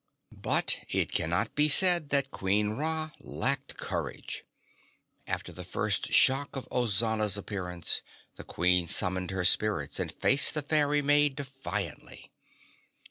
[0.41, 4.43] But it cannot be said that Queen Ra lacked courage.
[5.27, 8.01] After the first shock of Ozana's appearance,
[8.35, 12.31] the Queen summoned her spirits and faced the fairy maid defiantly.